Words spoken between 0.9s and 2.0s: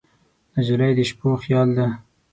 د شپو خیال ده.